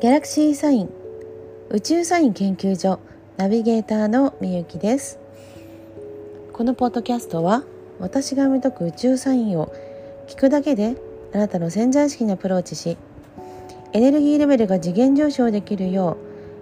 [0.00, 0.90] ギャラクシーサイン
[1.70, 3.00] 宇宙サイン研究所
[3.36, 5.18] ナビゲーターのみゆきです。
[6.52, 7.64] このポッドキャストは
[7.98, 9.72] 私が読み解く宇宙サインを
[10.28, 10.94] 聞くだけで
[11.34, 12.96] あなたの潜在意識にアプローチし
[13.92, 16.16] エネルギーレベルが次元上昇できるよ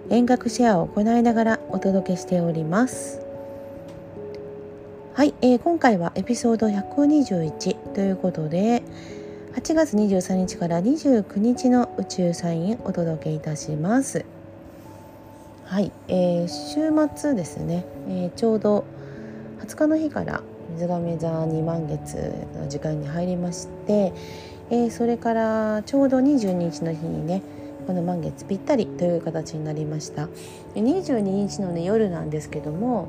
[0.09, 3.21] う遠隔シェアを行いながらお届けしております。
[5.13, 8.81] はい、えー、今回はエピソード121ということで
[9.57, 14.23] 8月23日から29日の宇宙サインお届けいたします。
[15.65, 18.85] はい、えー、週末ですね、えー、ちょうど
[19.61, 20.43] 20日の日から
[20.73, 24.13] 水亀座2満月の時間に入りまして、
[24.69, 27.41] えー、それからちょうど22日の日にね
[27.87, 30.29] この満月ぴったりという形になりました。
[30.75, 33.07] 22日のね夜なんですけども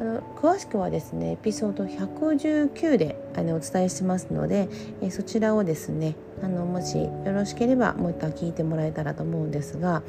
[0.00, 4.70] あの詳しくはですねエピソード119であのお伝えしますので、
[5.02, 10.02] えそちらをですねあのもしよろしければもう一回聞いてもらえたらと思うんですが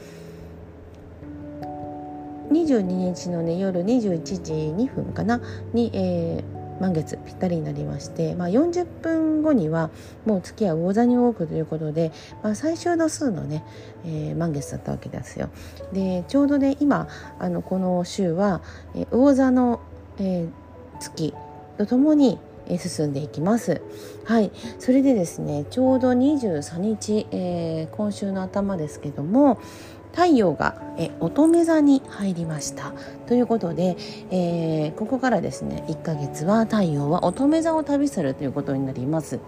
[2.51, 5.41] 22日のね夜21時2分かな？
[5.73, 9.91] に、えー、満月ぴったりになりまして、まあ、40分後には
[10.25, 12.11] もう月は魚座に多くということで、
[12.43, 13.63] まあ、最終度数のね、
[14.03, 15.49] えー、満月だったわけですよ。
[15.93, 17.07] でちょうどね今
[17.39, 18.61] あのこの週は、
[18.95, 19.79] えー、魚座の、
[20.17, 20.49] えー、
[20.99, 21.33] 月
[21.77, 22.39] とともに
[22.77, 23.81] 進んでいきます。
[24.25, 29.59] はい、それでですね、ちょうど23日、えー、今週の頭ですけども、
[30.13, 32.93] 太陽がえ乙女座に入りました。
[33.27, 33.95] ということで、
[34.29, 39.39] えー、ここからですね1ヶ月は太陽は乙女座を旅するということになります。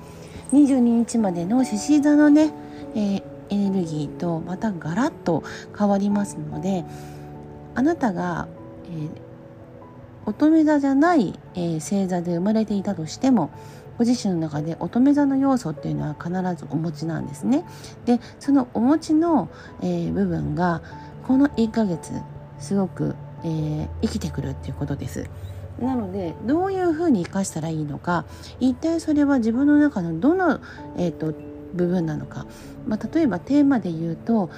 [0.52, 2.52] 22日までの獅子座のね、
[2.96, 5.44] えー、エネルギーとまたガラッと
[5.78, 6.86] 変わりますので
[7.74, 8.48] あなたが、
[8.86, 9.10] えー、
[10.28, 13.50] 乙女座じゃない、えー、星座で生まれていたとしても
[13.98, 17.66] ご自身の中で乙女座の要素っていうのは必ずお持ちなんですね。
[18.06, 19.50] でそのお持ちの、
[19.82, 20.82] えー、部分が
[21.28, 22.12] この1ヶ月
[22.60, 25.30] すごく、えー、生きてくるっていうことです。
[25.80, 28.26] なのでどういうふうに生かしたらいいのか
[28.60, 30.60] 一体それは自分の中のどの、
[30.98, 31.34] えーと、
[31.74, 32.46] 部分なのか、
[32.88, 34.52] まあ、例えばテーマで言うと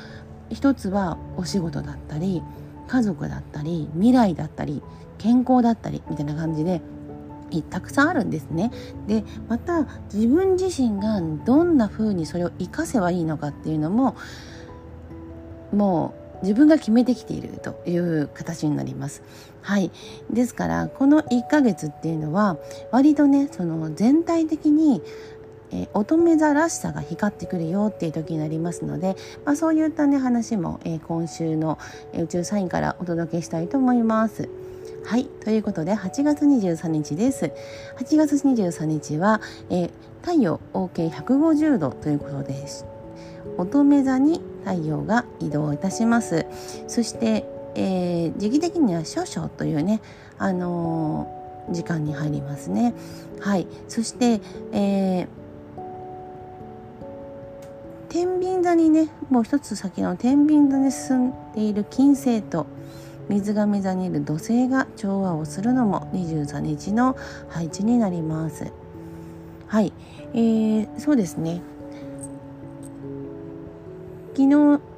[0.49, 2.43] 一つはお仕事だったり
[2.87, 4.83] 家族だったり未来だったり
[5.17, 6.81] 健康だったりみたいな感じで
[7.69, 8.71] たくさんあるんですね。
[9.07, 14.15] でまた自分自身がどんな風にそれを活かせばいいのかっていうのも
[15.71, 19.23] もう自分が決めてきているという形になります。
[19.61, 19.91] はい。
[20.31, 22.57] ですから、この1ヶ月っていうのは、
[22.91, 25.01] 割とね、その全体的に、
[25.71, 31.79] え乙女座らしさが光ってくるよっていう時になりますので、まあ、そういったね、話も、え、今週の、
[32.13, 34.47] え宇宙サインからお届けしたいと思います。
[35.05, 35.25] はい。
[35.25, 37.51] ということで、8月23日です。
[37.99, 39.39] 8月23日は、
[39.69, 39.89] えー、
[40.21, 42.87] 太陽 OK150 度ということです。
[43.59, 46.47] 乙女座に太陽が移動いたします。
[46.87, 47.45] そして、
[47.75, 50.01] えー、時期的には少々というね、
[50.39, 52.95] あのー、時間に入りますね。
[53.41, 53.67] はい。
[53.87, 55.27] そして、えー
[58.07, 62.65] 天秤座にねもう一つ先の天秤座に進んでいる金星と
[63.29, 67.15] 水亀座にいる土星が調和をするのも23日の
[67.49, 68.71] 配置になります。
[69.67, 69.93] はい、
[70.33, 71.61] えー、そうですね。
[74.35, 74.55] 昨日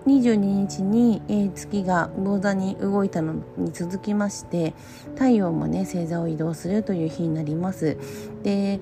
[0.08, 4.74] 22日に、えー、月が魚座に動いたのに続きまして
[5.14, 7.98] 太陽もね星座を移動するという日になります。
[8.44, 8.80] で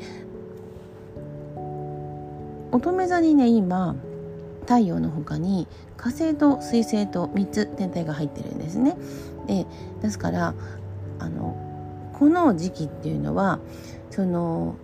[2.72, 3.96] 乙女座にね今
[4.66, 5.68] 太陽の他に
[5.98, 8.98] 火星と水星と3つ天体が入ってるんですね。
[9.48, 9.66] で
[10.02, 10.54] ですから
[11.20, 11.56] あの
[12.14, 13.60] この時期っていうのは
[14.10, 14.76] その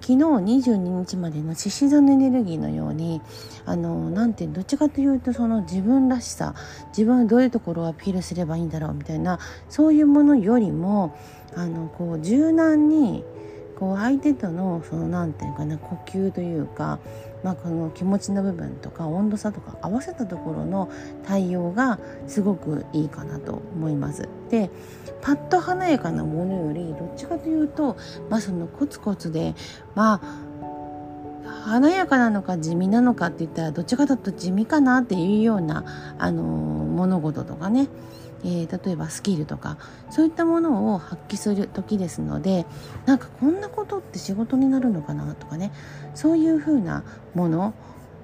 [0.00, 3.22] 昨日22日までの獅子座のエネルギーのように
[3.64, 6.54] あのなんてどっちかというとその自分らしさ
[6.88, 9.38] 自分はどういうところをアピールすればいいんだろうみたいな
[9.68, 11.16] そういうものよりも
[11.54, 13.22] あのこう柔軟に
[13.78, 16.98] こう相手とのその何て言うかな呼吸というか
[17.42, 20.90] まあ、この気持ちの部分とか温度差とか合わせたところの
[21.26, 24.28] 対応がすごくいいかなと思います。
[24.50, 24.70] で
[25.20, 27.96] パッと華やかなものよりどっちかというと、
[28.28, 29.54] まあ、そのコツコツで
[29.94, 30.52] まあ
[31.64, 35.84] 華やかなのか地味なのかって言ったらどっちかというと地味かなっていうような
[36.18, 37.88] あの物事とかね
[38.44, 39.78] えー、例えばスキルとか
[40.10, 42.66] そういったものを発揮する時ですので
[43.06, 45.72] なんかこんなことって仕事になるのかなとかね
[46.14, 47.04] そういうふうな
[47.34, 47.74] もの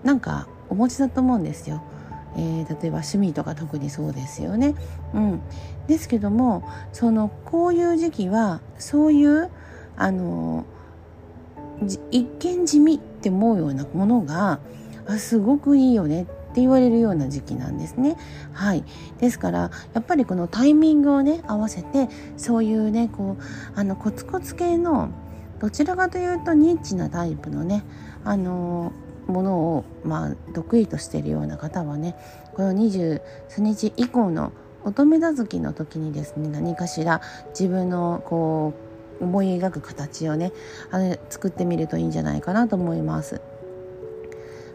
[0.02, 1.82] なんかお持ちだと思うんですよ。
[2.36, 4.74] えー、例えば趣味とか特にそうですよね。
[5.14, 5.40] うん、
[5.86, 6.62] ですけども
[6.92, 9.50] そのこういう時期はそういう
[9.96, 10.64] あの
[12.10, 14.60] 一見地味って思うようなものが
[15.06, 16.26] あすごくいいよね
[16.58, 18.16] って言われるような時期なんですね。
[18.52, 18.82] はい、
[19.18, 25.10] ですからやっぱりこのタイミングをね合わせてそういうねこうあのコツコツ系の
[25.60, 27.84] どちらかというとニッチなタイプのね
[28.24, 28.92] あの
[29.28, 32.16] ものを、まあ、得意としているような方はね
[32.54, 33.20] この23
[33.58, 34.52] 日以降の
[34.84, 37.20] 乙女座月の時にですね何かしら
[37.50, 38.74] 自分のこ
[39.20, 40.52] う思い描く形をね
[40.90, 43.40] あの作ってみるといいんじゃないかなと思います。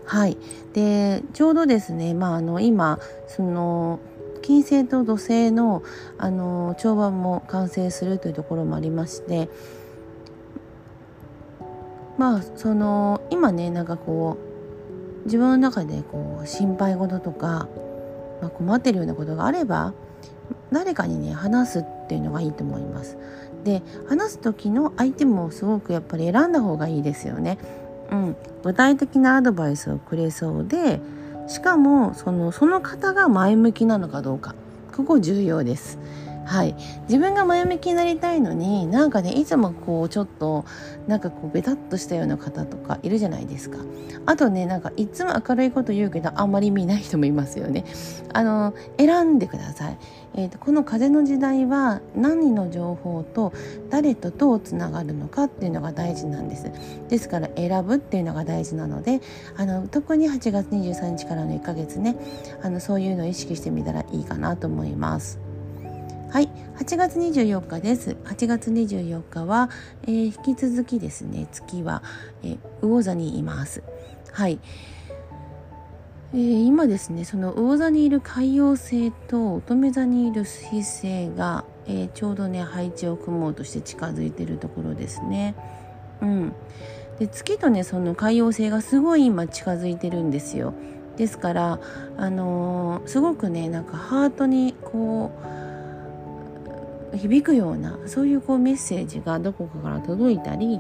[0.06, 0.38] はい、
[0.74, 4.00] でちょうどですね、まあ、あの今その
[4.42, 5.82] 金星と土星の
[6.18, 9.50] あの調和も完成するというところもありまして
[12.18, 14.38] まあその今ねなんかこ
[15.24, 17.70] う自分の中でこう心配事とか、
[18.42, 19.94] まあ、困ってるようなことがあれば
[20.72, 23.18] 誰かにね話すっていうのがいいと思います。
[23.64, 27.58] で話す時の相手もすごくやっぱり選んだ方がいいですよね。
[28.12, 31.00] うん、具体的なアドバイスをくれそうで
[31.48, 34.56] しかもそのその方が前向きなのかどうか
[34.96, 35.98] ここ重要です。
[36.46, 40.66] はい、自分が前向きになりたいのになんかねいつもこうちょっと
[41.08, 43.80] なんかこうベタっとしたような方とかいるじゃないですか。
[44.26, 47.86] あとねなんかいつも明るいこと言うけどあんまり見ない人もいますよね。
[48.34, 49.98] あの選んでください、
[50.36, 53.54] えーと、この風の時代は何の情報と
[53.90, 56.72] 誰とどうつながるのかっていうのが大事なんです。
[57.10, 59.22] ですから選ぶっていうのが大事なので
[59.58, 62.16] あの特に8月23日からの1ヶ月ね
[62.62, 65.43] あのそういうのを意識してみたらいいかなと思います。
[66.34, 66.50] はい。
[66.80, 68.18] 8月24日です。
[68.24, 69.70] 8月24日は、
[70.02, 72.02] えー、引き続きですね月は、
[72.42, 73.84] えー、魚座にいます。
[74.32, 74.60] はい。
[76.34, 85.54] えー、今ですねその魚座にいる海洋星と乙女座にいる水星が、えー、ちょうどね配置を組もうとして近づいてるところですね。
[86.20, 86.54] うん、
[87.20, 90.74] で月とねその海洋星がすごい今近づいてるんですよ。
[91.16, 91.80] ですから
[92.18, 95.63] あのー、すごくねなんかハートにこう
[97.18, 100.80] 響くようなそういうこうメッセージがどこかから届いたり、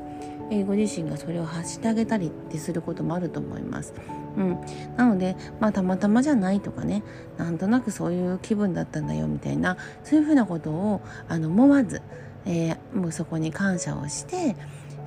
[0.49, 3.93] えー、ご自身がそれを発してあげたりってすることもあると思います。
[4.37, 4.59] うん、
[4.97, 7.03] なので、まあ、たまたまじゃないとかね
[7.37, 12.01] なんとなくそういう気分だったんだよみたいなそういうふうなことをあの思わず、
[12.45, 14.55] えー、もうそこに感謝をして、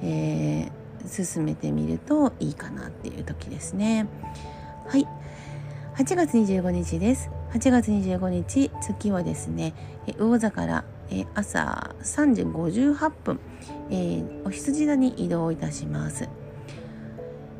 [0.02, 4.06] えー、進めてみるといいかなっていう時ですね。
[4.86, 5.06] はい
[5.96, 7.30] 8月25日です。
[7.52, 9.72] 8月25日月はですね
[10.18, 13.40] 魚座からえー、朝3時58分、
[13.90, 16.28] えー、お羊座に移動いたします。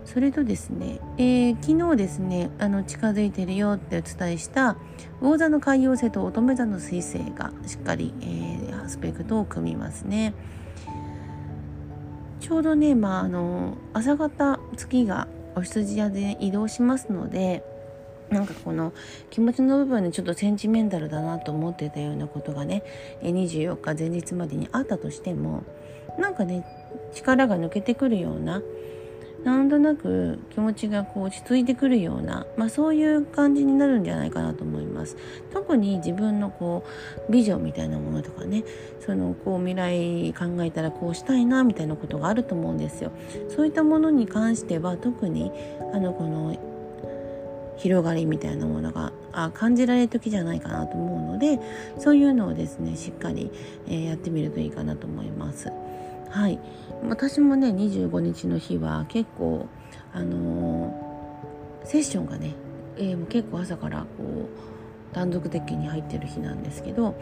[0.05, 4.77] それとですね、えー、昨日ですねあの近づいてるよってお伝えした
[5.21, 10.33] 魚座の海洋星と乙女座の水星がしっかり、えー、アスペクトを組みますね。
[12.41, 15.27] ちょうどね、まあ、あの朝方月が
[15.57, 17.65] お羊座で移動しますので
[18.31, 18.93] なんかこの
[19.31, 22.82] 気持ちの部分でちょっとセンチメンタルだなと思ってたようなことがね
[23.23, 25.62] 24日前日までにあったとしても
[26.19, 26.64] なんかね
[27.14, 28.62] 力が抜けてくるような
[29.46, 35.17] なんとなく気持ちがこう落ち着いてくるような、まあ、そういう感じになるんじゃないかなと思います。
[35.52, 36.84] 特に自分のこ
[37.28, 38.64] うビジョンみたいなものとかね
[38.99, 43.12] そのこう未来考えたらこうしたいなみたいなことがあると思うんですよ。
[43.49, 45.52] そういったものに関しては特に
[45.92, 46.56] あのこの
[47.76, 51.61] 広がりみたいなものがあ感じられる時じゃないかなと思うので
[51.99, 53.50] そういうのをですねしっかり、
[53.87, 55.71] えー、やってみるといいかなと思います。
[56.30, 56.59] はい
[57.09, 59.68] 私もね25日の日は結構
[60.12, 62.54] あのー、セッションがね、
[62.97, 64.06] えー、結構朝からこ
[65.12, 67.14] う断続的に入ってる日なんですけど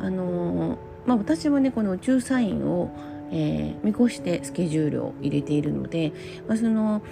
[0.00, 2.90] あのー、まあ、私はねこの宇宙サインを、
[3.32, 6.12] え見越してスケジュールを入れているので、
[6.46, 7.02] まあ、その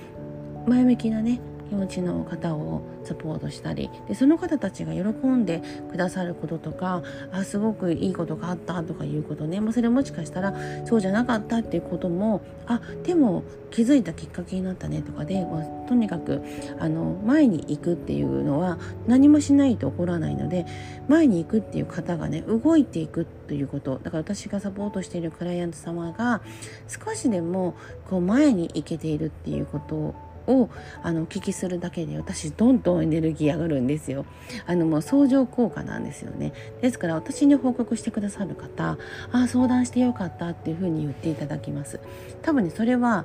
[0.66, 1.40] 前向きなね
[1.72, 7.02] 気持ちの方をサポートしたりでその方たちが喜んでくださることとか
[7.32, 16.42] あすごくいいことがあったとかいうことね、まあ、それもしかしたらそうじゃなかったっていうこともあでも気づいたきっかけになったねとかで、まあ、とにかく
[16.78, 20.66] あの前に行くっていうのは何もしないと起こらないので
[21.08, 23.98] 前に行くっていう方がね動いていくということ。
[23.98, 26.42] だから私がサポートしているクライアント様が
[26.86, 27.74] 少しでも
[28.10, 30.14] こう前に行けているっていうこと
[30.46, 30.68] を
[31.02, 34.24] あのお聞きするだけで私どんどんエネルギー上がるんですよ。
[34.66, 36.52] あのもう相乗効果なんですよね。
[36.80, 38.98] ですから私に報告してくださる方あ
[39.32, 42.00] あ相談してよかったっていうふうに言っていただきます。
[42.42, 43.24] 多分ねそれは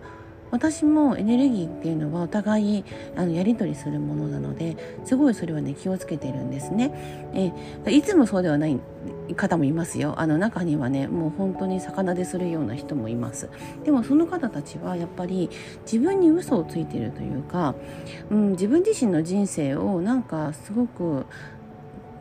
[0.52, 2.86] 私もエネルギーっていうのはお互い
[3.16, 6.92] あのやり取りするものなのですごいそれはね気をつけてるんですね。
[7.86, 8.80] えいつもそうではない
[9.36, 13.50] 方もいますよあの中にはねもう本当に魚でするような人もいます
[13.84, 15.50] でもその方たちはやっぱり
[15.84, 17.76] 自分に嘘をついてるというか、
[18.30, 21.26] うん、自分自身の人生をなんかすごく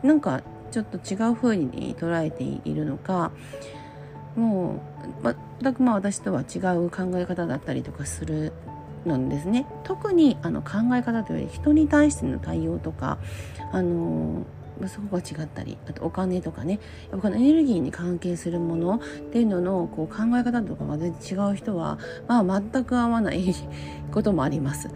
[0.03, 0.41] なんか
[0.71, 3.31] ちょっと違う風に捉えているのか
[4.37, 4.81] も
[5.23, 8.53] う全くまあ私とは違う考え方だったりとかする
[9.05, 13.17] なんですね特にあの考え方というより人に対しての対応とか
[13.71, 14.45] あの
[14.87, 16.79] そこが違ったりあとお金とかね
[17.11, 18.99] やっぱエネルギーに関係するものっ
[19.31, 23.55] ていうののこう考え方とかが全然違う人は、まあ、全く合わない
[24.11, 24.89] こともあります。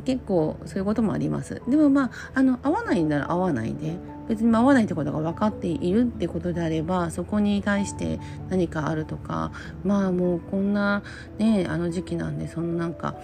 [0.00, 1.60] 結構そういうこともあります。
[1.68, 3.96] でもまあ、あの、合わないなら合わないで、
[4.28, 9.52] 別に合わないってことが分かっているってことであれば、そこに対して何かあるとか、
[9.84, 11.02] まあもうこんな
[11.38, 13.14] ね、あの時期なんで、そのなんか、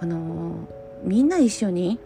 [0.00, 0.68] あの、
[1.04, 1.98] みんな一緒に、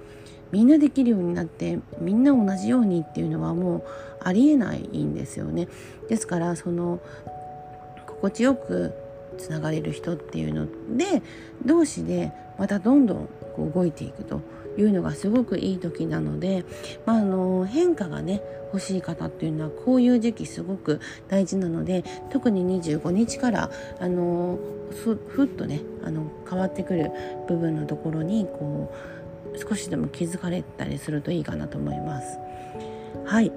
[0.52, 3.82] みんなできるようになってみんな同じようにっていうのはもう
[4.20, 5.68] ありえないんですよね。
[6.08, 7.00] ですからその
[8.06, 8.92] 心地よく
[9.38, 10.66] つながれる人っていうの
[10.96, 11.22] で
[11.64, 14.40] 同士でまたどんどんこう動いていくと
[14.76, 16.64] いうのがすごくいい時なので、
[17.06, 24.58] まあ、あの変化がね欲しい方っていうのはこういう時期すごく大事なので特に25日からあの
[24.90, 27.10] ふふっとねあの変わってくる
[27.48, 28.94] 部分のところにこ
[29.54, 32.38] う少しでも気づかれたりするといいかなと思います。
[33.24, 33.52] はい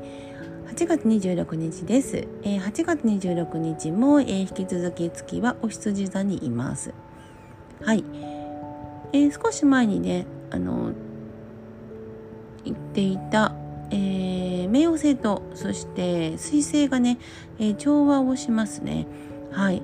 [0.73, 2.27] 8月26日です。
[2.41, 6.95] えー、8月26日も、えー、引き続き月はお羊座にいます。
[7.83, 8.03] はい。
[9.13, 10.93] えー、少し前にね、あの、
[12.63, 13.53] 言っていた、
[13.91, 17.17] えー、冥王星と、そして水星がね、
[17.59, 19.07] えー、調和をしますね。
[19.51, 19.81] はい。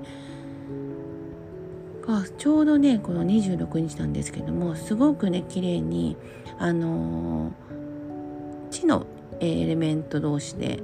[2.07, 6.15] あちょうどね、この26日なんですけども、すごくね、綺麗に、
[6.57, 7.51] あの、
[8.71, 9.05] 地の
[9.39, 10.79] エレメント同士で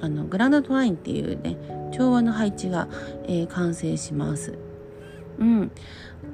[0.00, 1.56] あのグランドトラインっていうね
[1.92, 2.88] 調和の配置が、
[3.24, 4.58] えー、完成します。
[5.38, 5.70] うん、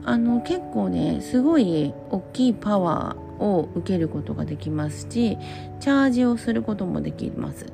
[0.04, 5.38] あの結構ねすごい大きいパワーを受けることができますし
[5.80, 7.66] チャージをすることもできます。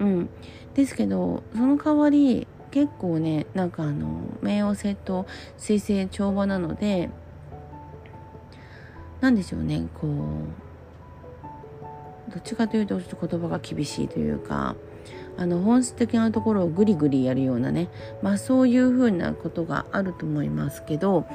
[0.00, 0.28] うん、
[0.74, 5.26] ですけどその代わり結構ねなんかあの冥王星と
[5.56, 7.10] 水星調和なので
[9.20, 10.10] 何でしょうねこう
[12.32, 14.74] どっちかというとちょっと言葉が厳しいというか
[15.36, 17.88] あの本質的なところをグリグリやるようなね
[18.22, 21.26] まあそういうふうなことがあると思いますけど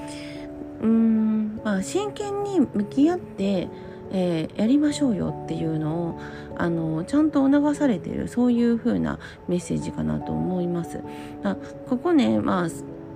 [0.82, 3.68] うーんまあ真剣に向き合って、
[4.12, 6.20] えー、やりましょうよっていうのを
[6.58, 11.02] あのちゃんと促されているそういうふうなメッセージかなと思います。
[11.44, 11.56] あ
[11.88, 12.68] ここねまあ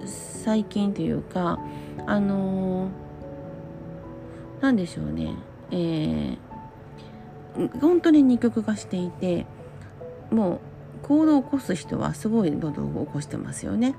[0.05, 1.59] 最近というか
[2.05, 5.35] あのー、でしょうね、
[5.71, 9.45] えー、本当に二極化していて
[10.31, 10.59] もう
[11.03, 13.95] 行動を起こす人はすごいどんどん起こしてますよね。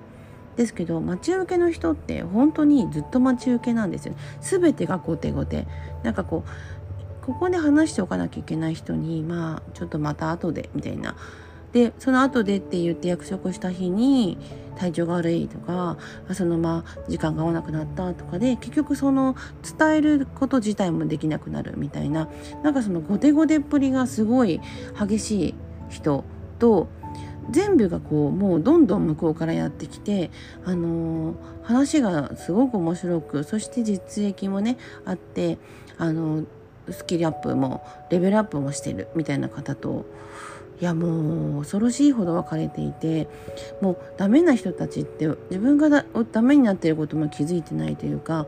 [0.57, 4.15] ですけど待ち受けの人って本当にずっと待ち受けなんですよ。
[4.41, 5.67] 全てが後手後手。
[6.03, 11.17] なんかこうここで話しておかなきゃいけない人にまあちょっとまた後でみたいな。
[11.73, 14.39] でその後でって言って約束した日に
[14.77, 15.97] 体調が悪いとか
[16.33, 19.35] そのまあ時間が合わなくなったとかで結局その
[19.77, 22.29] 伝えること自体もできなくなるみたいな
[22.63, 24.61] なんかその後手後手っぷりがすごい
[24.97, 25.55] 激しい
[25.91, 26.25] 人
[26.65, 26.89] と
[27.51, 30.31] 全部がこうもうどんどん向こうからやってきて、
[30.65, 35.59] あのー、話がすごく面白くそして実益もねあって、
[35.99, 36.47] あのー、
[36.91, 40.07] スキルアップもレベルアップもしてるみたいな方と
[40.81, 43.29] いやもう恐ろしいほど分かれていて
[43.83, 48.47] もうダメな人たちって自分がだダメになってることも気づいてないというか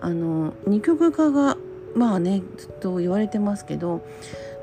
[0.00, 1.56] あの二極化が
[1.96, 4.06] まあねずっと言われてますけど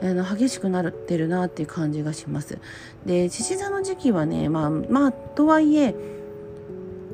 [0.02, 2.58] あの激しくなってるなっていう感じがします。
[3.06, 5.96] で獅子座の時期はねまあまあとはいえ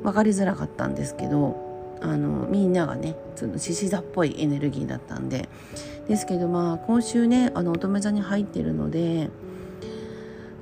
[0.03, 5.49] 分かりづらかったんですけどあのみんながねその獅子座っぽいエネルギーだったんで
[6.07, 9.29] ですけどまあ今週ねあの乙女座に入ってるので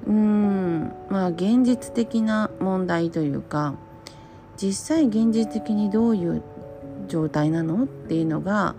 [0.07, 3.75] うんまあ現実的な問題というか
[4.57, 6.43] 実際現実的にどういう
[7.07, 8.75] 状態なのっていうのが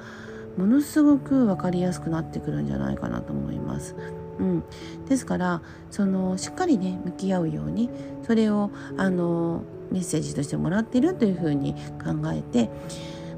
[0.57, 3.95] ものすごく分かりやすくなってくるんじゃないかなと思います。
[4.39, 4.65] うん、
[5.09, 7.89] ですからそのしっかりね向き合うように
[8.23, 12.71] それをあのメッセージとしてもらってるというふうに考えて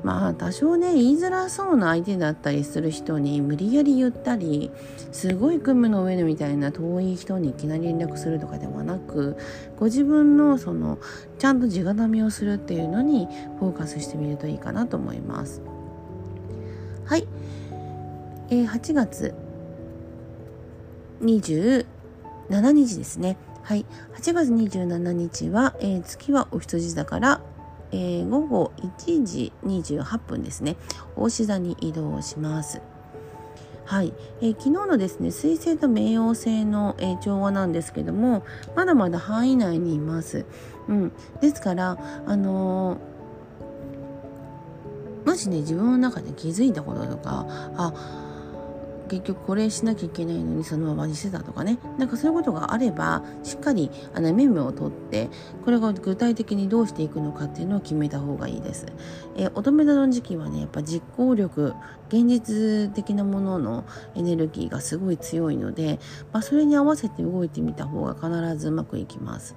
[0.03, 4.71] まあ多少ね言いづらそうな相手だったりする人に無理やり言ったり
[5.13, 9.37] すごい雲の上でみたいな遠い人にいきなり連絡するとかではなく
[9.77, 10.99] ご自分のその
[11.39, 13.27] ちゃんと地固めをするっていうのに
[13.59, 15.63] フォーカスしてみるといいかなと思います。
[17.09, 17.27] はい、
[18.51, 19.35] えー、8月
[21.23, 21.87] 27
[22.51, 23.39] 日ですね。
[23.63, 27.41] はい、8月27日は、えー、月はお羊座から、
[27.93, 30.77] えー、午後1時28分ですね。
[31.17, 32.83] 大志座に移動します。
[33.87, 34.13] はい、
[34.43, 38.45] えー、昨日のですね水星と冥王星の、えー、調和なんですけども
[38.77, 40.45] まだまだ範囲内にいます。
[40.89, 41.97] うん、ですから
[42.27, 42.99] あのー、
[45.39, 48.29] しね自分の中で気づいたこととかあ
[49.09, 55.31] 結局これしなきゃいけないのにそのままにしてたとかねなんかそういうことがあればしっかりあのメモを取って
[55.65, 58.87] これが具体的にどうしていくのかっていうのを決めた方がいいです。
[59.37, 61.75] えー、乙女座の時期はねやっぱ実行力
[62.09, 65.99] 現実的なもののエネルギーがすごい強いので、
[66.33, 69.57] まあ、それに合わせて動いてみた方が必ずうまくいきます。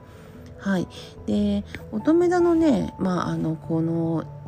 [0.58, 0.88] はい、
[1.26, 4.41] で乙女座のね、まあ、あのこの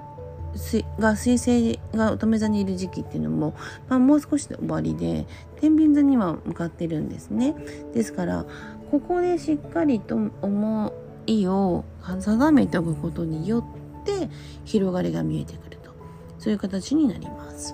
[1.00, 3.56] が水星が乙女座にいる時期っていうのも、
[3.90, 5.26] まあ、もう少しで終わりで
[5.60, 7.56] 天秤座には向かってるんですね。
[7.94, 8.46] ですから
[8.92, 10.94] ここでしっかりと思
[11.26, 11.84] いを
[12.20, 14.30] 定めておくことによって
[14.66, 15.92] 広がりが見えてくると。
[16.38, 17.74] そういう形になります。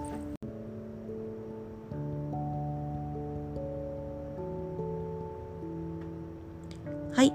[7.13, 7.33] はい。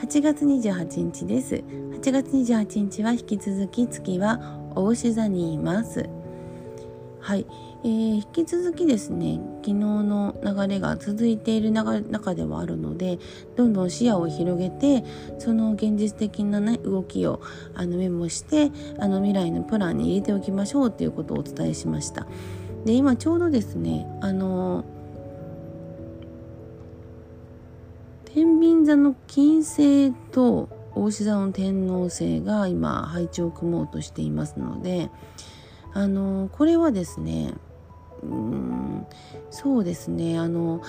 [0.00, 1.56] 8月28日です。
[1.56, 6.08] 8月28日は引き続き月はお牛座にいます。
[7.20, 7.46] はい、
[7.84, 13.18] えー、引き続きですね昨日の流れが続いている中ではあるので
[13.56, 15.04] どんどん視野を広げて
[15.38, 17.42] その現実的な、ね、動きを
[17.74, 22.26] あのメモしてあの未来のプランに入れておきましょうということをお伝えしました。
[22.86, 24.86] で今ちょうどですねあの
[28.24, 35.10] 天秤座の金星と大志座の天王星が今配置を組もうとしていますので
[35.92, 37.54] あのこれはですね
[38.22, 39.06] うん
[39.50, 40.82] そうですねあの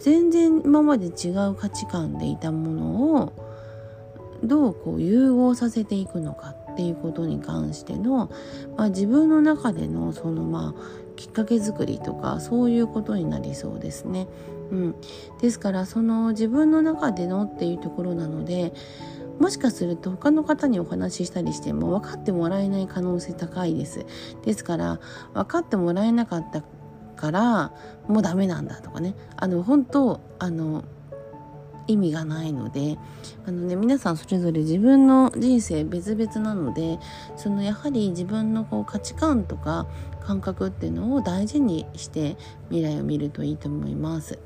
[0.00, 3.50] 全然今まで違う価値観でいたものを
[4.42, 8.30] どうこう融合させていくのかっていうことに関しての、
[8.76, 14.26] まあ、自分の中でのそのまあきっかけ作りとかそういうことになりそうですね。
[14.70, 14.94] うん、
[15.40, 18.72] ですからその自分の中でのっていうところなので
[19.40, 24.04] もしかすると他の方にお話ししたりしても分かってもらえない可能性高いです。
[24.44, 25.00] ですから
[25.34, 26.62] 分かってもらえなかった
[27.16, 27.72] から
[28.06, 30.84] もうダメなんだとかねあの本当あの
[31.86, 32.98] 意味がないので
[33.46, 36.98] あの、ね、皆さんそれぞれ自分の人生別々なので
[37.36, 39.86] そのやはり自分のこう価値観とか
[40.20, 42.36] 感覚っていうのを大事にして
[42.68, 44.38] 未来を見るといいと思います。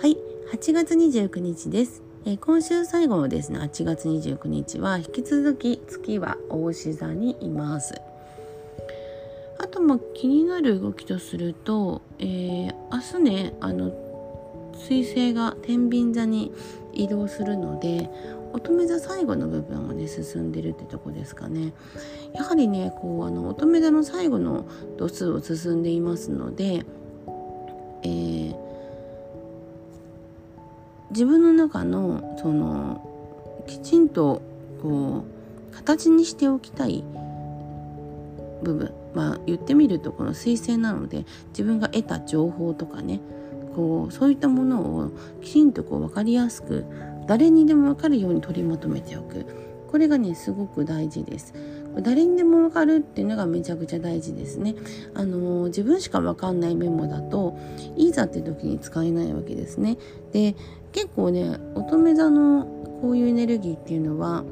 [0.00, 0.16] はい
[0.52, 7.94] 8月29日ですえ、今週最後のですね8月29日は引き続き月は大志座にいます。
[9.60, 13.92] あとま気になる動きとすると、えー、明日ねあの
[14.74, 16.52] 水星が天秤座に
[16.92, 18.10] 移動するので
[18.52, 21.74] 乙女座最後の部分をね進んでるってとこですかね。
[22.34, 24.66] やはりねこうあの乙女座の最後の
[24.98, 26.84] 度数を進んでいますので、
[28.02, 28.65] えー
[31.10, 34.42] 自分の中のそのきちんと
[34.82, 35.24] こ
[35.72, 37.04] う形にしておきたい
[38.62, 43.20] 部分まあ言ってみるとこの彗星なので自分が得た情報とかね
[43.74, 45.10] こうそういったものを
[45.42, 46.84] きちんとこう分かりやすく
[47.26, 49.44] 誰にでも分かるように取りまとめておく
[49.90, 51.54] これがねすごく大事です。
[52.02, 54.74] 誰にでも分かるっていうのがめちゃくちゃ大事ですね。
[55.14, 57.56] あの自分しか分かんないメモだと
[57.96, 59.96] いざって時に使えないわけですね。
[60.32, 60.56] で
[60.96, 62.64] 結構ね乙女座の
[63.02, 64.44] こういうエネルギーっていうのは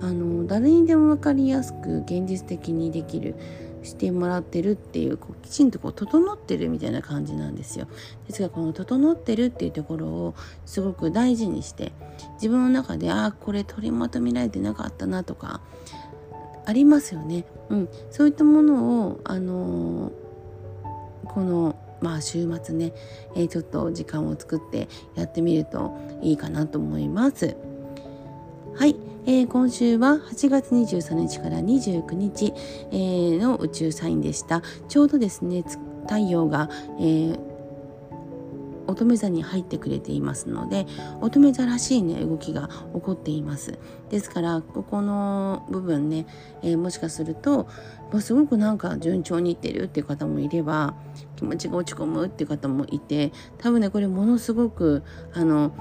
[0.00, 3.34] あの誰にでも分かりやすく現実的にできる
[3.82, 7.88] してもらってるっていうこうきちんとこう整ってるみたいな感じなんですよ。
[8.26, 10.34] ですがこの整ってるっていうところを
[10.64, 11.92] すごく大事にして
[12.36, 15.60] 自分の中でああこれ取りまとめられてなかったなとか
[16.64, 20.12] ありますよね、うん、そういったものをあのー、
[21.28, 22.92] このまあ週末ね、
[23.34, 27.56] えー、ちょっと時間を作ってやってみるといいかなと思います。
[28.74, 32.52] はい、えー、今週は8月23日から29日、
[32.90, 34.62] えー、の宇宙サインでした。
[34.88, 35.64] ちょうどですね、
[36.02, 37.45] 太陽が、えー、
[38.86, 40.86] 乙女座に入ってくれていますので
[41.20, 43.78] 乙女座らしいね動きが起こっています
[44.10, 46.26] ですからここの部分ね、
[46.62, 47.68] えー、もしかすると
[48.20, 50.94] すごくなんか順調にいってるっていう方もいれば
[51.36, 55.02] 気持ちが落ち込むっていう方もいて多分ねこれものすごく
[55.34, 55.72] あの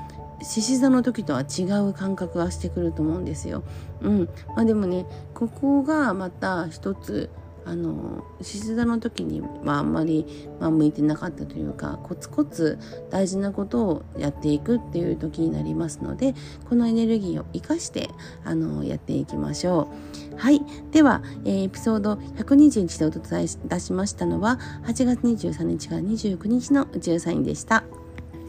[0.41, 3.63] 獅子座の時とは違う感覚がしてくると思うんですよ。
[4.01, 4.29] うん。
[4.55, 7.29] まあでもね、ここがまた一つ
[7.65, 12.77] あの獅子座の時にはあんまり、まあ、向いてなかったというかコツコツ
[13.09, 16.35] 大事なことをやっていくっていう時になりますので
[16.69, 18.09] このエネルギーを生かして
[18.43, 19.89] あのやっていきましょ
[20.33, 20.37] う。
[20.37, 20.61] はい。
[20.91, 27.83] では、えー、エピソード121でお伝えいたしましたのは8月23日から29日の宇宙サインでした。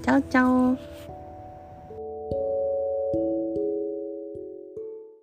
[0.02, 0.95] チャオチャオ。